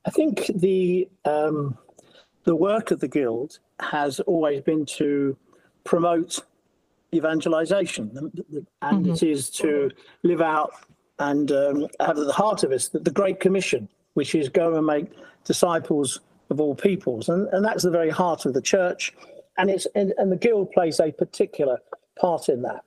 I 0.05 0.09
think 0.09 0.49
the 0.55 1.09
um, 1.25 1.77
the 2.45 2.55
work 2.55 2.91
of 2.91 3.01
the 3.01 3.09
Guild 3.09 3.59
has 3.81 4.21
always 4.21 4.61
been 4.61 4.85
to 4.85 5.35
promote 5.83 6.39
evangelization, 7.13 8.11
and 8.81 9.05
mm-hmm. 9.05 9.11
it 9.11 9.23
is 9.23 9.49
to 9.51 9.91
live 10.23 10.41
out 10.41 10.73
and 11.19 11.51
um, 11.51 11.87
have 11.99 12.17
at 12.17 12.25
the 12.25 12.33
heart 12.33 12.63
of 12.63 12.71
us 12.71 12.89
the, 12.89 12.99
the 12.99 13.11
Great 13.11 13.39
Commission, 13.39 13.87
which 14.13 14.35
is 14.35 14.49
go 14.49 14.75
and 14.75 14.85
make 14.85 15.07
disciples 15.45 16.19
of 16.49 16.59
all 16.59 16.75
peoples, 16.75 17.29
and, 17.29 17.47
and 17.49 17.63
that's 17.63 17.83
the 17.83 17.91
very 17.91 18.09
heart 18.09 18.45
of 18.45 18.53
the 18.53 18.61
church, 18.61 19.13
and 19.57 19.69
it's 19.69 19.87
and, 19.95 20.13
and 20.17 20.31
the 20.31 20.37
guild 20.37 20.71
plays 20.71 20.99
a 20.99 21.11
particular 21.11 21.79
part 22.19 22.49
in 22.49 22.61
that. 22.63 22.83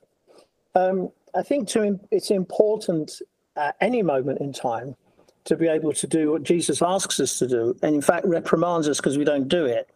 Um, 0.75 1.11
I 1.35 1.43
think 1.43 1.69
to, 1.69 1.99
it's 2.11 2.31
important 2.31 3.21
at 3.57 3.77
any 3.81 4.03
moment 4.03 4.41
in 4.41 4.53
time 4.53 4.97
to 5.45 5.57
be 5.57 5.69
able 5.69 5.93
to 5.93 6.07
do 6.07 6.33
what 6.33 6.43
Jesus 6.43 6.83
asks 6.83 7.21
us 7.21 7.39
to 7.39 7.47
do, 7.47 7.77
and 7.83 7.95
in 7.95 8.03
fact 8.03 8.27
reprimands 8.27 8.89
us 8.89 8.99
because 8.99 9.17
we 9.17 9.25
don't 9.25 9.49
do 9.49 9.65
it. 9.65 9.89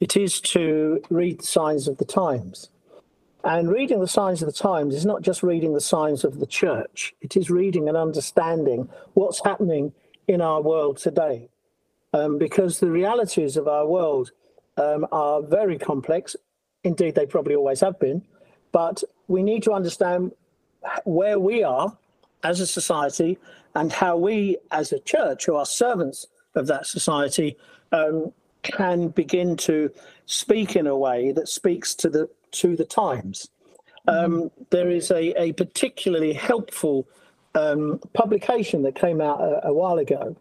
It 0.00 0.16
is 0.16 0.40
to 0.40 1.02
read 1.10 1.40
the 1.40 1.46
signs 1.46 1.86
of 1.86 1.98
the 1.98 2.06
times. 2.06 2.70
And 3.44 3.70
reading 3.70 4.00
the 4.00 4.08
signs 4.08 4.42
of 4.42 4.46
the 4.46 4.52
times 4.52 4.94
is 4.94 5.06
not 5.06 5.22
just 5.22 5.42
reading 5.42 5.72
the 5.72 5.80
signs 5.80 6.24
of 6.24 6.40
the 6.40 6.46
church, 6.46 7.14
it 7.20 7.36
is 7.36 7.50
reading 7.50 7.88
and 7.88 7.96
understanding 7.96 8.88
what's 9.14 9.42
happening 9.42 9.92
in 10.28 10.40
our 10.40 10.60
world 10.60 10.98
today. 10.98 11.48
Um, 12.12 12.38
because 12.38 12.80
the 12.80 12.90
realities 12.90 13.56
of 13.56 13.68
our 13.68 13.86
world 13.86 14.32
um, 14.76 15.06
are 15.12 15.42
very 15.42 15.78
complex. 15.78 16.34
Indeed, 16.82 17.14
they 17.14 17.26
probably 17.26 17.54
always 17.54 17.80
have 17.80 17.98
been. 18.00 18.22
But 18.72 19.02
we 19.28 19.42
need 19.42 19.62
to 19.64 19.72
understand 19.72 20.32
where 21.04 21.38
we 21.38 21.62
are 21.62 21.96
as 22.42 22.60
a 22.60 22.66
society 22.66 23.38
and 23.74 23.92
how 23.92 24.16
we 24.16 24.58
as 24.70 24.92
a 24.92 24.98
church 24.98 25.46
who 25.46 25.54
are 25.54 25.66
servants 25.66 26.26
of 26.54 26.66
that 26.66 26.86
society 26.86 27.56
um, 27.92 28.32
can 28.62 29.08
begin 29.08 29.56
to 29.56 29.90
speak 30.26 30.76
in 30.76 30.86
a 30.86 30.96
way 30.96 31.32
that 31.32 31.48
speaks 31.48 31.94
to 31.94 32.10
the 32.10 32.28
to 32.52 32.76
the 32.76 32.84
times. 32.84 33.48
Um, 34.08 34.50
there 34.70 34.90
is 34.90 35.10
a, 35.10 35.40
a 35.40 35.52
particularly 35.52 36.32
helpful 36.32 37.06
um, 37.54 38.00
publication 38.12 38.82
that 38.82 38.94
came 38.94 39.20
out 39.20 39.40
a, 39.40 39.68
a 39.68 39.74
while 39.74 39.98
ago 39.98 40.36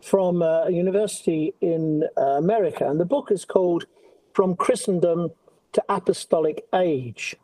from 0.00 0.42
uh, 0.42 0.64
a 0.64 0.70
university 0.70 1.54
in 1.60 2.04
uh, 2.16 2.22
America, 2.38 2.88
and 2.88 3.00
the 3.00 3.04
book 3.04 3.30
is 3.30 3.44
called 3.44 3.86
"From 4.32 4.56
Christendom 4.56 5.30
to 5.72 5.84
Apostolic 5.88 6.66
Age." 6.74 7.36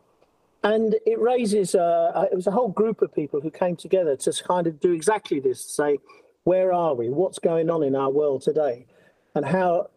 And 0.62 0.96
it 1.06 1.18
raises, 1.18 1.74
uh, 1.74 2.26
it 2.30 2.36
was 2.36 2.46
a 2.46 2.50
whole 2.50 2.68
group 2.68 3.00
of 3.00 3.14
people 3.14 3.40
who 3.40 3.50
came 3.50 3.76
together 3.76 4.14
to 4.16 4.32
kind 4.44 4.66
of 4.66 4.78
do 4.78 4.92
exactly 4.92 5.40
this 5.40 5.64
say, 5.64 5.98
where 6.44 6.72
are 6.72 6.94
we? 6.94 7.08
What's 7.08 7.38
going 7.38 7.70
on 7.70 7.82
in 7.82 7.94
our 7.94 8.10
world 8.10 8.42
today? 8.42 8.86
And 9.34 9.46
how, 9.46 9.88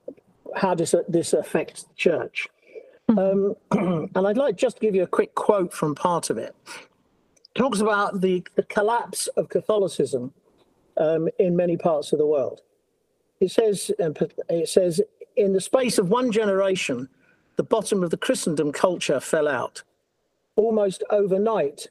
how 0.56 0.74
does 0.74 0.96
this 1.10 1.34
affect 1.34 1.88
the 1.90 1.94
church? 1.96 2.48
Um, 3.10 3.56
and 3.72 4.28
I'd 4.28 4.38
like 4.38 4.56
just 4.56 4.78
to 4.78 4.82
give 4.82 4.96
you 4.96 5.04
a 5.04 5.08
quick 5.08 5.36
quote 5.36 5.74
from 5.74 5.96
part 5.96 6.30
of 6.30 6.38
it. 6.38 6.56
it 6.68 7.58
talks 7.58 7.80
about 7.80 8.22
the, 8.22 8.44
the 8.56 8.64
collapse 8.64 9.28
of 9.38 9.50
Catholicism 9.50 10.34
um, 10.98 11.28
in 11.40 11.56
many 11.56 11.78
parts 11.78 12.14
of 12.14 12.20
the 12.20 12.26
world. 12.26 12.62
It 13.40 13.52
says, 13.52 13.92
it 14.00 14.70
says, 14.70 15.02
in 15.36 15.54
the 15.54 15.62
space 15.62 15.98
of 15.98 16.10
one 16.10 16.32
generation, 16.32 17.10
the 17.56 17.64
bottom 17.64 18.04
of 18.04 18.10
the 18.10 18.18
Christendom 18.18 18.72
culture 18.72 19.20
fell 19.20 19.48
out 19.48 19.84
almost 20.56 21.04
overnight, 21.10 21.88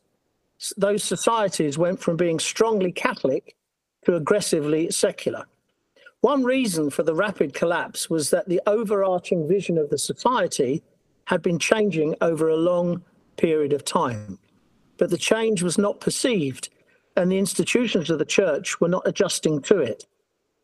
those 0.76 1.02
societies 1.02 1.78
went 1.78 2.00
from 2.00 2.16
being 2.16 2.38
strongly 2.38 2.92
Catholic 2.92 3.56
to 4.04 4.14
aggressively 4.14 4.90
secular. 4.90 5.46
One 6.20 6.44
reason 6.44 6.90
for 6.90 7.02
the 7.02 7.14
rapid 7.14 7.52
collapse 7.52 8.08
was 8.08 8.30
that 8.30 8.48
the 8.48 8.60
overarching 8.66 9.48
vision 9.48 9.76
of 9.76 9.90
the 9.90 9.98
society 9.98 10.82
had 11.24 11.42
been 11.42 11.58
changing 11.58 12.14
over 12.20 12.48
a 12.48 12.56
long 12.56 13.02
period 13.36 13.72
of 13.72 13.84
time. 13.84 14.38
But 14.98 15.10
the 15.10 15.18
change 15.18 15.62
was 15.62 15.78
not 15.78 16.00
perceived, 16.00 16.68
and 17.16 17.30
the 17.30 17.38
institutions 17.38 18.10
of 18.10 18.18
the 18.18 18.24
church 18.24 18.80
were 18.80 18.88
not 18.88 19.06
adjusting 19.06 19.62
to 19.62 19.78
it. 19.78 20.06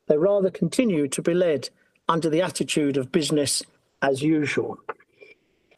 They 0.07 0.17
rather 0.17 0.51
continued 0.51 1.13
to 1.13 1.23
be 1.23 1.35
led 1.35 1.69
under 2.09 2.31
the 2.31 2.43
attitude 2.43 2.97
of 2.97 3.13
business 3.13 3.63
as 4.01 4.23
usual 4.23 4.79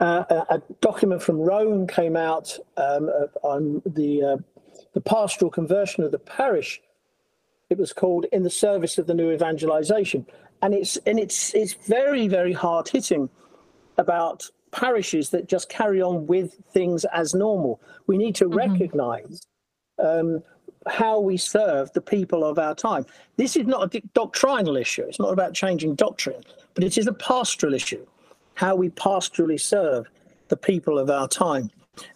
uh, 0.01 0.25
a, 0.49 0.63
document 0.81 1.23
from 1.23 1.39
Rome 1.39 1.87
came 1.87 2.17
out 2.17 2.59
um, 2.77 3.11
on 3.43 3.83
the 3.85 4.23
uh, 4.23 4.37
the 4.95 5.01
pastoral 5.01 5.51
conversion 5.51 6.03
of 6.03 6.11
the 6.11 6.19
parish. 6.19 6.81
It 7.69 7.79
was 7.79 7.93
called 7.93 8.27
"In 8.33 8.43
the 8.43 8.51
Service 8.51 8.99
of 8.99 9.07
the 9.07 9.15
New 9.15 9.31
Evangelization," 9.31 10.27
and 10.63 10.75
it's 10.75 10.97
and 11.07 11.19
it's 11.19 11.55
it's 11.55 11.75
very 11.87 12.29
very 12.29 12.55
hard 12.55 12.89
hitting 12.89 13.29
about 13.99 14.49
parishes 14.71 15.31
that 15.31 15.49
just 15.49 15.69
carry 15.69 16.01
on 16.01 16.27
with 16.27 16.55
things 16.73 17.05
as 17.07 17.35
normal. 17.35 17.81
We 18.07 18.17
need 18.17 18.35
to 18.37 18.47
mm-hmm. 18.47 18.57
recognize 18.57 19.47
um, 19.99 20.43
how 20.87 21.21
we 21.21 21.37
serve 21.37 21.93
the 21.93 22.01
people 22.01 22.45
of 22.45 22.59
our 22.59 22.75
time. 22.75 23.05
This 23.37 23.57
is 23.57 23.67
not 23.67 23.95
a 23.95 24.01
doctrinal 24.15 24.77
issue. 24.77 25.03
It's 25.03 25.19
not 25.19 25.33
about 25.33 25.55
changing 25.55 25.95
doctrine, 25.97 26.43
but 26.75 26.85
it 26.85 26.97
is 26.97 27.07
a 27.07 27.13
pastoral 27.13 27.75
issue 27.75 28.07
how 28.55 28.77
we 28.77 28.91
pastorally 28.91 29.59
serve 29.59 30.07
the 30.49 30.57
people 30.57 30.99
of 30.99 31.09
our 31.09 31.27
time. 31.27 31.71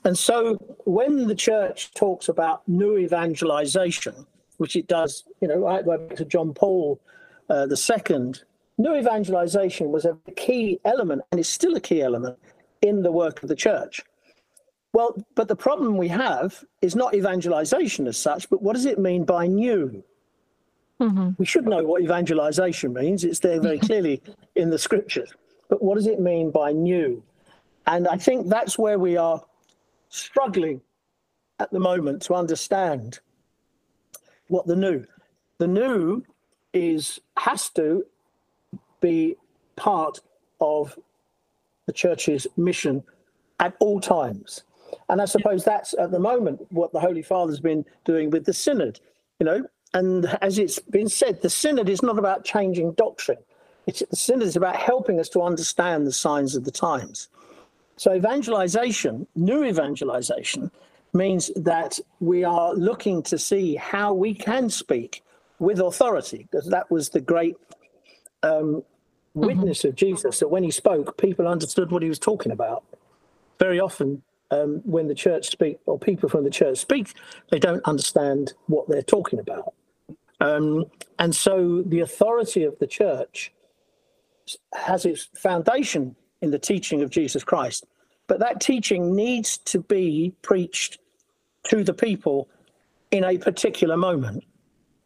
And 0.05 0.19
so 0.19 0.57
when 0.85 1.27
the 1.27 1.35
church 1.35 1.93
talks 1.95 2.29
about 2.29 2.67
new 2.69 2.99
evangelization, 2.99 4.27
which 4.59 4.77
it 4.77 4.87
does, 4.87 5.25
you 5.41 5.49
know, 5.49 5.57
right 5.57 5.87
back 5.87 6.17
to 6.17 6.25
John 6.25 6.53
Paul 6.53 7.01
uh, 7.49 7.67
the 7.67 7.77
second, 7.77 8.43
new 8.79 8.97
evangelization 8.97 9.91
was 9.93 10.05
a 10.05 10.17
key 10.37 10.81
element 10.85 11.23
and 11.31 11.41
is 11.41 11.49
still 11.49 11.77
a 11.77 11.81
key 11.81 12.03
element 12.03 12.39
in 12.83 13.03
the 13.03 13.13
work 13.13 13.43
of 13.43 13.49
the 13.49 13.57
church. 13.57 14.03
Well, 14.93 15.17
but 15.35 15.49
the 15.49 15.57
problem 15.57 15.97
we 15.97 16.09
have 16.09 16.65
is 16.81 16.95
not 16.95 17.15
evangelization 17.15 18.07
as 18.07 18.17
such, 18.17 18.49
but 18.49 18.63
what 18.63 18.75
does 18.75 18.85
it 18.85 18.99
mean 18.99 19.25
by 19.25 19.47
new? 19.47 20.05
Mm-hmm. 21.01 21.31
We 21.37 21.47
should 21.47 21.67
know 21.67 21.83
what 21.83 22.03
evangelization 22.03 22.93
means. 22.93 23.25
It's 23.25 23.41
there 23.41 23.61
very 23.61 23.79
clearly 23.89 24.23
in 24.55 24.71
the 24.71 24.79
scriptures. 24.79 25.33
But 25.69 25.83
what 25.83 25.97
does 25.97 26.07
it 26.07 26.21
mean 26.21 26.51
by 26.51 26.73
new? 26.73 27.23
And 27.87 28.07
I 28.07 28.17
think 28.17 28.49
that's 28.49 28.79
where 28.79 28.99
we 28.99 29.17
are 29.17 29.43
struggling 30.09 30.81
at 31.59 31.71
the 31.73 31.81
moment 31.81 32.23
to 32.23 32.35
understand 32.35 33.19
what 34.49 34.67
the 34.67 34.77
new. 34.77 35.05
The 35.59 35.67
new 35.67 36.23
is 36.73 37.21
has 37.37 37.69
to 37.71 38.05
be 39.11 39.37
part 39.77 40.21
of 40.61 40.99
the 41.87 41.93
church's 41.93 42.47
mission 42.57 43.03
at 43.67 43.73
all 43.85 44.01
times. 44.01 44.63
And 45.09 45.21
I 45.21 45.27
suppose 45.27 45.61
that's 45.65 45.93
at 46.05 46.11
the 46.11 46.25
moment 46.31 46.57
what 46.71 46.93
the 46.93 47.01
Holy 47.01 47.23
Father's 47.23 47.61
been 47.61 47.85
doing 48.05 48.31
with 48.31 48.45
the 48.45 48.53
Synod, 48.53 49.01
you 49.39 49.47
know. 49.47 49.61
And 49.93 50.27
as 50.41 50.59
it's 50.59 50.79
been 50.79 51.11
said, 51.21 51.35
the 51.43 51.51
Synod 51.51 51.89
is 51.89 52.03
not 52.03 52.19
about 52.19 52.45
changing 52.45 52.89
doctrine. 52.93 53.43
It's, 53.87 54.03
the 54.11 54.17
synod 54.17 54.49
is 54.49 54.57
about 54.57 54.77
helping 54.77 55.21
us 55.21 55.29
to 55.35 55.43
understand 55.43 56.07
the 56.07 56.13
signs 56.27 56.57
of 56.57 56.65
the 56.65 56.71
times. 56.71 57.29
So, 57.97 58.15
evangelization, 58.15 59.27
new 59.37 59.63
evangelization, 59.65 60.71
means 61.13 61.51
that 61.55 62.01
we 62.21 62.45
are 62.45 62.73
looking 62.75 63.23
to 63.25 63.37
see 63.37 63.77
how 63.77 64.15
we 64.15 64.33
can 64.35 64.71
speak 64.71 65.23
with 65.59 65.79
authority, 65.81 66.49
because 66.51 66.67
that 66.71 66.87
was 66.91 67.11
the 67.11 67.21
great 67.21 67.57
um. 68.43 68.83
Witness 69.35 69.81
mm-hmm. 69.81 69.89
of 69.89 69.95
Jesus, 69.97 70.39
that 70.39 70.49
when 70.49 70.65
he 70.65 70.71
spoke, 70.71 71.19
people 71.19 71.47
understood 71.47 71.91
what 71.91 72.03
he 72.03 72.09
was 72.09 72.19
talking 72.19 72.53
about. 72.53 72.85
Very 73.59 73.81
often, 73.81 74.23
um, 74.51 74.81
when 74.85 75.09
the 75.09 75.15
church 75.15 75.51
speak 75.51 75.79
or 75.87 75.99
people 75.99 76.29
from 76.29 76.45
the 76.45 76.51
church 76.51 76.79
speak, 76.79 77.15
they 77.51 77.59
don't 77.59 77.85
understand 77.85 78.55
what 78.67 78.89
they're 78.89 79.03
talking 79.03 79.39
about. 79.39 79.75
Um, 80.41 80.87
and 81.19 81.35
so 81.35 81.83
the 81.83 82.01
authority 82.01 82.65
of 82.65 82.79
the 82.79 82.87
church 82.87 83.53
has 84.75 85.05
its 85.05 85.29
foundation 85.37 86.17
in 86.43 86.51
the 86.51 86.59
teaching 86.59 87.03
of 87.03 87.11
Jesus 87.11 87.43
Christ. 87.45 87.87
But 88.27 88.41
that 88.41 88.61
teaching 88.61 89.15
needs 89.15 89.59
to 89.59 89.81
be 89.81 90.35
preached 90.43 90.99
to 91.65 91.83
the 91.83 91.95
people 91.95 92.49
in 93.11 93.25
a 93.25 93.39
particular 93.39 93.97
moment. 93.97 94.45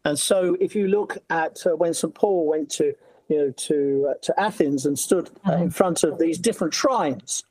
And 0.05 0.19
so, 0.19 0.57
if 0.61 0.75
you 0.75 0.89
look 0.89 1.19
at 1.29 1.67
uh, 1.67 1.77
when 1.77 1.93
St. 1.93 2.15
Paul 2.15 2.47
went 2.47 2.71
to, 2.71 2.95
you 3.29 3.39
know, 3.39 3.51
to 3.53 4.09
uh, 4.11 4.15
to 4.23 4.41
Athens 4.41 4.87
and 4.87 4.99
stood 4.99 5.31
uh, 5.47 5.53
in 5.53 5.59
mm-hmm. 5.59 5.69
front 5.69 6.05
of 6.05 6.19
these 6.19 6.39
different 6.39 6.75
shrines, 6.75 7.45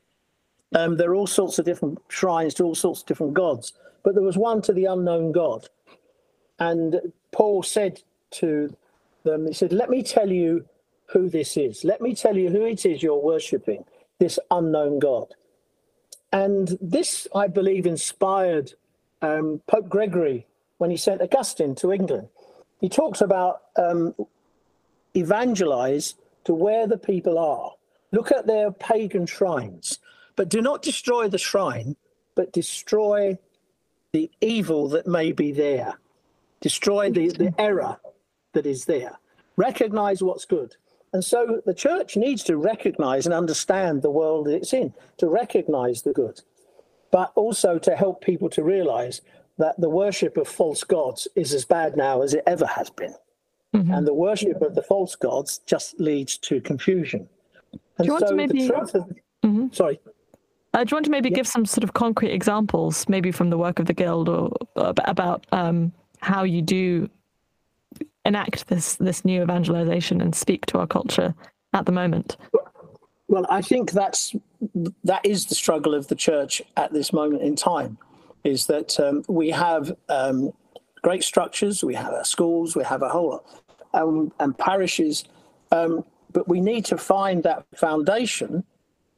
um, 0.75 0.97
there 0.97 1.11
are 1.11 1.15
all 1.15 1.27
sorts 1.27 1.59
of 1.59 1.65
different 1.65 1.99
shrines 2.09 2.53
to 2.55 2.63
all 2.63 2.75
sorts 2.75 3.01
of 3.01 3.07
different 3.07 3.33
gods, 3.33 3.73
but 4.03 4.15
there 4.15 4.23
was 4.23 4.37
one 4.37 4.61
to 4.63 4.73
the 4.73 4.85
unknown 4.85 5.31
God. 5.31 5.69
And 6.59 7.13
Paul 7.31 7.63
said 7.63 8.01
to 8.31 8.75
them, 9.23 9.47
he 9.47 9.53
said, 9.53 9.71
"Let 9.71 9.89
me 9.89 10.03
tell 10.03 10.31
you 10.31 10.65
who 11.07 11.29
this 11.29 11.57
is. 11.57 11.83
Let 11.83 12.01
me 12.01 12.13
tell 12.13 12.37
you 12.37 12.49
who 12.49 12.65
it 12.65 12.85
is 12.85 13.01
you're 13.01 13.21
worshipping, 13.21 13.85
this 14.19 14.39
unknown 14.51 14.99
God. 14.99 15.33
And 16.31 16.77
this, 16.81 17.27
I 17.33 17.47
believe, 17.47 17.85
inspired 17.85 18.73
um, 19.21 19.61
Pope 19.67 19.89
Gregory 19.89 20.45
when 20.77 20.91
he 20.91 20.97
sent 20.97 21.21
Augustine 21.21 21.75
to 21.75 21.93
England. 21.93 22.27
He 22.81 22.89
talks 22.89 23.21
about 23.21 23.61
um, 23.77 24.13
evangelize 25.17 26.15
to 26.45 26.53
where 26.53 26.87
the 26.87 26.97
people 26.97 27.37
are. 27.37 27.73
Look 28.11 28.31
at 28.31 28.47
their 28.47 28.71
pagan 28.71 29.25
shrines, 29.25 29.99
but 30.35 30.49
do 30.49 30.61
not 30.61 30.81
destroy 30.81 31.27
the 31.27 31.37
shrine, 31.37 31.95
but 32.35 32.53
destroy 32.53 33.37
the 34.13 34.31
evil 34.39 34.87
that 34.89 35.07
may 35.07 35.31
be 35.31 35.51
there. 35.51 35.99
Destroy 36.61 37.11
the, 37.11 37.29
the 37.29 37.53
error 37.59 37.97
that 38.53 38.65
is 38.65 38.85
there. 38.85 39.19
Recognize 39.57 40.23
what's 40.23 40.45
good. 40.45 40.75
And 41.13 41.23
so 41.23 41.61
the 41.65 41.73
church 41.73 42.15
needs 42.15 42.43
to 42.43 42.57
recognize 42.57 43.25
and 43.25 43.33
understand 43.33 44.01
the 44.01 44.11
world 44.11 44.45
that 44.45 44.55
it's 44.55 44.73
in, 44.73 44.93
to 45.17 45.27
recognize 45.27 46.01
the 46.01 46.13
good, 46.13 46.41
but 47.11 47.31
also 47.35 47.79
to 47.79 47.95
help 47.95 48.21
people 48.21 48.49
to 48.51 48.63
realize 48.63 49.21
that 49.57 49.79
the 49.79 49.89
worship 49.89 50.37
of 50.37 50.47
false 50.47 50.83
gods 50.83 51.27
is 51.35 51.53
as 51.53 51.65
bad 51.65 51.97
now 51.97 52.21
as 52.21 52.33
it 52.33 52.43
ever 52.45 52.65
has 52.65 52.89
been. 52.89 53.15
Mm-hmm. 53.75 53.91
And 53.91 54.07
the 54.07 54.13
worship 54.13 54.61
of 54.61 54.75
the 54.75 54.81
false 54.81 55.15
gods 55.15 55.59
just 55.65 55.99
leads 55.99 56.37
to 56.39 56.61
confusion. 56.61 57.27
And 57.71 57.79
do 57.99 58.05
you 58.05 58.11
want 58.11 58.23
so 58.23 58.29
to 58.29 58.35
maybe... 58.35 58.71
Of... 58.71 58.91
Mm-hmm. 58.91 59.67
Sorry. 59.71 59.99
Uh, 60.73 60.83
do 60.83 60.91
you 60.91 60.95
want 60.95 61.05
to 61.05 61.11
maybe 61.11 61.29
yeah. 61.29 61.35
give 61.35 61.47
some 61.47 61.65
sort 61.65 61.83
of 61.83 61.93
concrete 61.93 62.31
examples, 62.31 63.07
maybe 63.09 63.31
from 63.31 63.49
the 63.49 63.57
work 63.57 63.79
of 63.79 63.85
the 63.85 63.93
guild, 63.93 64.29
or, 64.29 64.51
about 64.75 65.45
um, 65.51 65.91
how 66.19 66.43
you 66.43 66.61
do 66.61 67.09
enact 68.25 68.67
this 68.67 68.95
this 68.95 69.23
new 69.23 69.41
evangelization 69.41 70.19
and 70.21 70.35
speak 70.35 70.65
to 70.67 70.77
our 70.77 70.87
culture 70.87 71.33
at 71.73 71.85
the 71.85 71.91
moment? 71.91 72.37
Well, 73.27 73.45
I 73.49 73.61
think 73.61 73.91
that's 73.91 74.35
that 75.03 75.25
is 75.25 75.45
the 75.45 75.55
struggle 75.55 75.93
of 75.95 76.07
the 76.07 76.15
church 76.15 76.61
at 76.75 76.93
this 76.93 77.11
moment 77.11 77.41
in 77.41 77.55
time. 77.55 77.97
is 78.47 78.65
that 78.67 78.99
um, 78.99 79.23
we 79.27 79.49
have 79.49 79.95
um, 80.09 80.51
great 81.01 81.23
structures, 81.23 81.83
we 81.83 81.95
have 81.95 82.13
our 82.13 82.25
schools, 82.25 82.75
we 82.75 82.83
have 82.83 83.01
a 83.01 83.09
whole 83.09 83.45
um, 83.93 84.31
and 84.39 84.57
parishes, 84.57 85.23
um, 85.71 86.03
but 86.31 86.47
we 86.47 86.61
need 86.61 86.85
to 86.85 86.97
find 86.97 87.43
that 87.43 87.65
foundation 87.75 88.63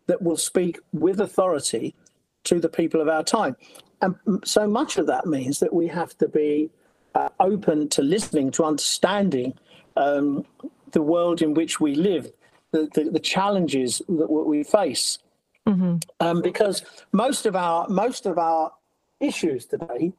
that 0.08 0.22
will 0.22 0.38
speak 0.38 0.80
with 0.94 1.20
authority 1.22 1.96
to 2.44 2.60
the 2.60 2.70
people 2.70 3.02
of 3.02 3.08
our 3.08 3.24
time. 3.24 3.56
And 4.02 4.16
so 4.44 4.68
much 4.68 4.98
of 4.98 5.08
that 5.08 5.26
means 5.26 5.60
that 5.60 5.74
we 5.74 5.88
have 5.88 6.18
to 6.20 6.28
be 6.28 6.70
uh, 7.16 7.30
open 7.40 7.90
to 7.90 8.02
listening, 8.02 8.52
to 8.52 8.64
understanding 8.64 9.54
um, 9.98 10.46
the 10.92 11.02
world 11.02 11.42
in 11.42 11.54
which 11.54 11.80
we 11.80 11.96
live, 11.96 12.32
the, 12.72 12.90
the, 12.94 13.10
the 13.10 13.20
challenges 13.20 14.02
that 14.08 14.30
we 14.30 14.64
face. 14.64 15.20
Mm-hmm. 15.68 15.98
Um, 16.20 16.42
because 16.42 16.84
most 17.12 17.46
of 17.46 17.56
our 17.56 17.88
most 17.90 18.26
of 18.26 18.40
our 18.40 18.72
issues 19.20 19.66
today 19.66 20.14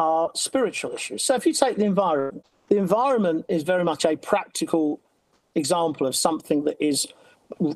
are 0.00 0.30
spiritual 0.34 0.92
issues. 0.92 1.22
So 1.22 1.34
if 1.34 1.44
you 1.44 1.52
take 1.52 1.76
the 1.76 1.84
environment, 1.84 2.46
the 2.70 2.78
environment 2.78 3.44
is 3.50 3.64
very 3.64 3.84
much 3.84 4.06
a 4.06 4.16
practical 4.16 4.98
example 5.54 6.06
of 6.06 6.16
something 6.16 6.64
that 6.64 6.82
is 6.82 7.06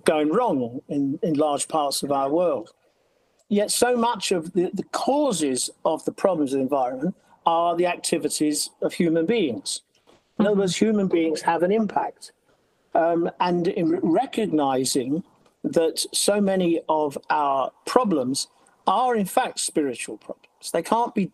going 0.05 0.31
wrong 0.31 0.81
in, 0.89 1.19
in 1.23 1.35
large 1.35 1.69
parts 1.69 2.03
of 2.03 2.11
our 2.11 2.31
world. 2.31 2.71
Yet 3.51 3.71
so 3.71 3.95
much 3.95 4.33
of 4.33 4.55
the, 4.55 4.71
the 4.73 4.85
causes 4.85 5.69
of 5.85 6.03
the 6.07 6.13
problems 6.13 6.55
of 6.55 6.61
the 6.61 6.63
environment 6.63 7.15
are 7.45 7.77
the 7.77 7.87
activities 7.87 8.71
of 8.81 8.95
human 8.95 9.27
beings. 9.27 9.83
In 10.39 10.47
other 10.47 10.57
words, 10.57 10.77
human 10.77 11.09
beings 11.09 11.43
have 11.43 11.63
an 11.63 11.73
impact. 11.73 12.33
Um, 12.95 13.31
and 13.39 13.69
in 13.69 13.97
recognizing 14.01 15.25
that 15.63 16.07
so 16.15 16.41
many 16.41 16.81
of 16.89 17.19
our 17.29 17.71
problems 17.85 18.49
are 18.87 19.15
in 19.15 19.27
fact 19.27 19.59
spiritual 19.61 20.17
problems. 20.17 20.71
They 20.73 20.83
can't 20.83 21.15
be 21.15 21.31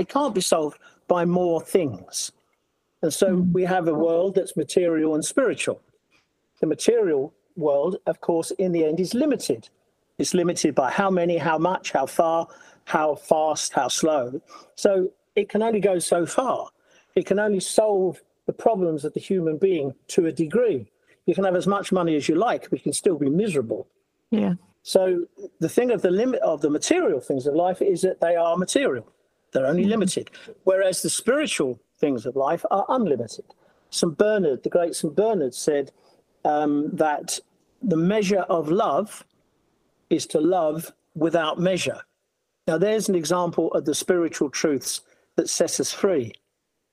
they 0.00 0.04
can't 0.06 0.34
be 0.34 0.40
solved 0.40 0.78
by 1.08 1.26
more 1.26 1.60
things. 1.60 2.32
And 3.02 3.12
so 3.12 3.36
hmm. 3.36 3.52
we 3.52 3.64
have 3.64 3.86
a 3.86 3.92
world 3.92 4.34
that's 4.34 4.56
material 4.56 5.14
and 5.14 5.22
spiritual. 5.22 5.82
The 6.60 6.66
material 6.66 7.34
world, 7.54 7.98
of 8.06 8.22
course, 8.22 8.50
in 8.52 8.72
the 8.72 8.82
end 8.86 8.98
is 8.98 9.12
limited. 9.12 9.68
It's 10.16 10.32
limited 10.32 10.74
by 10.74 10.90
how 10.90 11.10
many, 11.10 11.36
how 11.36 11.58
much, 11.58 11.92
how 11.92 12.06
far, 12.06 12.48
how 12.84 13.14
fast, 13.14 13.74
how 13.74 13.88
slow. 13.88 14.40
So 14.74 15.10
it 15.36 15.50
can 15.50 15.62
only 15.62 15.80
go 15.80 15.98
so 15.98 16.24
far. 16.24 16.68
It 17.14 17.26
can 17.26 17.38
only 17.38 17.60
solve 17.60 18.22
the 18.46 18.54
problems 18.54 19.04
of 19.04 19.12
the 19.12 19.20
human 19.20 19.58
being 19.58 19.92
to 20.14 20.24
a 20.26 20.32
degree. 20.32 20.90
You 21.26 21.34
can 21.34 21.44
have 21.44 21.56
as 21.56 21.66
much 21.66 21.92
money 21.92 22.16
as 22.16 22.26
you 22.26 22.36
like, 22.36 22.70
but 22.70 22.78
you 22.78 22.84
can 22.84 22.94
still 22.94 23.18
be 23.18 23.28
miserable. 23.28 23.86
Yeah. 24.30 24.54
So 24.82 25.26
the 25.58 25.68
thing 25.68 25.90
of 25.90 26.00
the 26.00 26.10
limit 26.10 26.40
of 26.40 26.62
the 26.62 26.70
material 26.70 27.20
things 27.20 27.46
of 27.46 27.54
life 27.54 27.82
is 27.82 28.00
that 28.00 28.22
they 28.22 28.34
are 28.34 28.56
material. 28.56 29.06
They're 29.52 29.66
only 29.66 29.84
limited. 29.84 30.30
Whereas 30.64 31.02
the 31.02 31.10
spiritual 31.10 31.80
things 31.98 32.26
of 32.26 32.36
life 32.36 32.64
are 32.70 32.86
unlimited. 32.88 33.44
St. 33.90 34.16
Bernard, 34.16 34.62
the 34.62 34.68
great 34.68 34.94
St. 34.94 35.14
Bernard, 35.14 35.54
said 35.54 35.92
um, 36.44 36.90
that 36.92 37.38
the 37.82 37.96
measure 37.96 38.44
of 38.48 38.68
love 38.68 39.24
is 40.08 40.26
to 40.26 40.40
love 40.40 40.92
without 41.14 41.58
measure. 41.58 42.00
Now, 42.66 42.78
there's 42.78 43.08
an 43.08 43.14
example 43.14 43.72
of 43.72 43.84
the 43.84 43.94
spiritual 43.94 44.50
truths 44.50 45.00
that 45.36 45.48
set 45.48 45.80
us 45.80 45.92
free. 45.92 46.32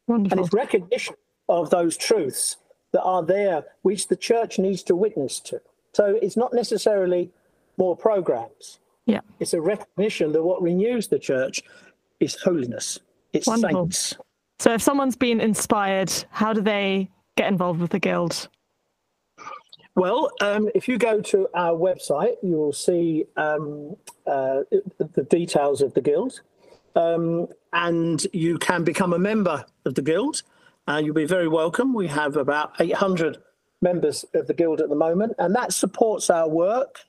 Wonderful. 0.07 0.37
And 0.37 0.45
it's 0.45 0.53
recognition 0.53 1.15
of 1.49 1.69
those 1.69 1.97
truths 1.97 2.57
that 2.93 3.03
are 3.03 3.23
there, 3.23 3.63
which 3.81 4.07
the 4.07 4.15
church 4.15 4.57
needs 4.57 4.81
to 4.83 4.95
witness 4.95 5.39
to. 5.41 5.61
So 5.93 6.17
it's 6.21 6.37
not 6.37 6.53
necessarily 6.53 7.31
more 7.77 7.95
programs. 7.95 8.79
Yeah. 9.05 9.21
It's 9.39 9.53
a 9.53 9.61
recognition 9.61 10.31
that 10.33 10.43
what 10.43 10.61
renews 10.61 11.07
the 11.07 11.19
church 11.19 11.63
is 12.19 12.35
holiness. 12.41 12.99
It's 13.33 13.47
Wonderful. 13.47 13.85
saints. 13.85 14.15
So 14.59 14.73
if 14.73 14.81
someone's 14.81 15.15
been 15.15 15.39
inspired, 15.39 16.11
how 16.31 16.53
do 16.53 16.61
they 16.61 17.09
get 17.35 17.47
involved 17.47 17.79
with 17.79 17.91
the 17.91 17.99
guild? 17.99 18.49
Well, 19.95 20.29
um, 20.41 20.69
if 20.75 20.87
you 20.87 20.97
go 20.97 21.21
to 21.21 21.47
our 21.55 21.73
website, 21.73 22.35
you 22.43 22.55
will 22.55 22.73
see 22.73 23.25
um, 23.35 23.95
uh, 24.25 24.61
the 24.99 25.23
details 25.23 25.81
of 25.81 25.93
the 25.93 26.01
guild. 26.01 26.41
Um, 26.95 27.47
and 27.73 28.25
you 28.33 28.57
can 28.57 28.83
become 28.83 29.13
a 29.13 29.19
member 29.19 29.65
of 29.85 29.95
the 29.95 30.01
guild. 30.01 30.43
Uh, 30.87 31.01
you'll 31.03 31.13
be 31.13 31.25
very 31.25 31.47
welcome. 31.47 31.93
We 31.93 32.07
have 32.07 32.37
about 32.37 32.73
800 32.79 33.37
members 33.81 34.25
of 34.33 34.47
the 34.47 34.53
guild 34.53 34.81
at 34.81 34.89
the 34.89 34.95
moment, 34.95 35.33
and 35.37 35.53
that 35.55 35.73
supports 35.73 36.29
our 36.29 36.47
work. 36.47 37.01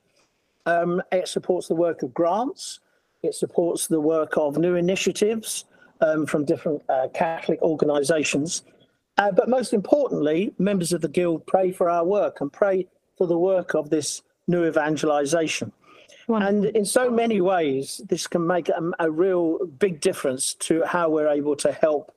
Um, 0.65 1.01
it 1.11 1.27
supports 1.27 1.67
the 1.67 1.75
work 1.75 2.03
of 2.03 2.13
grants. 2.13 2.79
It 3.21 3.35
supports 3.35 3.87
the 3.87 3.99
work 3.99 4.37
of 4.37 4.57
new 4.57 4.75
initiatives 4.75 5.65
um, 6.01 6.25
from 6.25 6.45
different 6.45 6.81
uh, 6.89 7.07
Catholic 7.13 7.61
organisations. 7.61 8.63
Uh, 9.17 9.31
but 9.31 9.49
most 9.49 9.73
importantly, 9.73 10.53
members 10.57 10.93
of 10.93 11.01
the 11.01 11.09
Guild 11.09 11.45
pray 11.45 11.71
for 11.71 11.89
our 11.89 12.05
work 12.05 12.39
and 12.39 12.51
pray 12.51 12.87
for 13.17 13.27
the 13.27 13.37
work 13.37 13.73
of 13.75 13.89
this 13.89 14.21
new 14.47 14.63
evangelisation. 14.65 15.73
And 16.29 16.65
in 16.65 16.85
so 16.85 17.09
many 17.09 17.41
ways, 17.41 18.01
this 18.07 18.27
can 18.27 18.45
make 18.45 18.69
a, 18.69 18.91
a, 18.99 19.09
real 19.09 19.65
big 19.65 19.99
difference 19.99 20.53
to 20.55 20.83
how 20.85 21.09
we're 21.09 21.27
able 21.27 21.55
to 21.55 21.71
help 21.71 22.13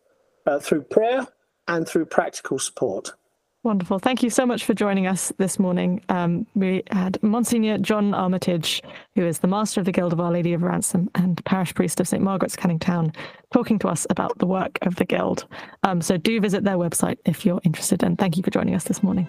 uh, 0.46 0.58
through 0.58 0.82
prayer 0.82 1.26
and 1.66 1.88
through 1.88 2.04
practical 2.06 2.58
support. 2.58 3.14
Wonderful. 3.64 4.00
Thank 4.00 4.24
you 4.24 4.30
so 4.30 4.44
much 4.44 4.64
for 4.64 4.74
joining 4.74 5.06
us 5.06 5.32
this 5.38 5.56
morning. 5.56 6.02
Um, 6.08 6.48
we 6.56 6.82
had 6.90 7.22
Monsignor 7.22 7.78
John 7.78 8.12
Armitage, 8.12 8.82
who 9.14 9.24
is 9.24 9.38
the 9.38 9.46
Master 9.46 9.78
of 9.78 9.86
the 9.86 9.92
Guild 9.92 10.12
of 10.12 10.18
Our 10.18 10.32
Lady 10.32 10.52
of 10.52 10.64
Ransom 10.64 11.08
and 11.14 11.42
Parish 11.44 11.72
Priest 11.72 12.00
of 12.00 12.08
St. 12.08 12.20
Margaret's 12.20 12.56
Canning 12.56 12.80
Town, 12.80 13.12
talking 13.52 13.78
to 13.78 13.88
us 13.88 14.04
about 14.10 14.36
the 14.38 14.46
work 14.46 14.80
of 14.82 14.96
the 14.96 15.04
Guild. 15.04 15.46
Um, 15.84 16.02
so 16.02 16.16
do 16.16 16.40
visit 16.40 16.64
their 16.64 16.76
website 16.76 17.18
if 17.24 17.46
you're 17.46 17.60
interested. 17.62 18.02
And 18.02 18.18
thank 18.18 18.36
you 18.36 18.42
for 18.42 18.50
joining 18.50 18.74
us 18.74 18.82
this 18.82 19.00
morning. 19.00 19.28